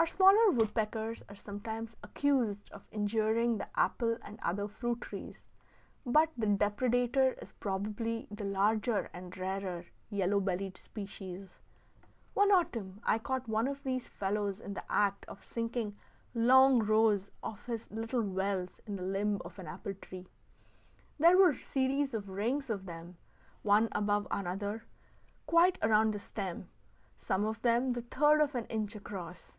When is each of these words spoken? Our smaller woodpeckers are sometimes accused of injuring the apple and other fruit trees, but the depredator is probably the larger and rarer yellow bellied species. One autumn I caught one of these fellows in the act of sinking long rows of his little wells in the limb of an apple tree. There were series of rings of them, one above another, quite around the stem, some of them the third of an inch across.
Our 0.00 0.06
smaller 0.06 0.52
woodpeckers 0.52 1.24
are 1.28 1.34
sometimes 1.34 1.96
accused 2.04 2.70
of 2.70 2.86
injuring 2.92 3.58
the 3.58 3.68
apple 3.76 4.16
and 4.22 4.38
other 4.40 4.68
fruit 4.68 5.00
trees, 5.00 5.42
but 6.06 6.30
the 6.38 6.46
depredator 6.46 7.34
is 7.42 7.50
probably 7.54 8.28
the 8.30 8.44
larger 8.44 9.10
and 9.12 9.36
rarer 9.36 9.86
yellow 10.08 10.38
bellied 10.38 10.76
species. 10.76 11.58
One 12.32 12.52
autumn 12.52 13.00
I 13.02 13.18
caught 13.18 13.48
one 13.48 13.66
of 13.66 13.82
these 13.82 14.06
fellows 14.06 14.60
in 14.60 14.74
the 14.74 14.84
act 14.88 15.24
of 15.26 15.42
sinking 15.42 15.96
long 16.32 16.78
rows 16.78 17.32
of 17.42 17.66
his 17.66 17.90
little 17.90 18.22
wells 18.22 18.80
in 18.86 18.94
the 18.94 19.02
limb 19.02 19.42
of 19.44 19.58
an 19.58 19.66
apple 19.66 19.94
tree. 19.94 20.28
There 21.18 21.36
were 21.36 21.54
series 21.56 22.14
of 22.14 22.28
rings 22.28 22.70
of 22.70 22.86
them, 22.86 23.16
one 23.62 23.88
above 23.90 24.28
another, 24.30 24.84
quite 25.46 25.76
around 25.82 26.14
the 26.14 26.20
stem, 26.20 26.68
some 27.16 27.44
of 27.44 27.60
them 27.62 27.94
the 27.94 28.02
third 28.02 28.40
of 28.40 28.54
an 28.54 28.66
inch 28.66 28.94
across. 28.94 29.54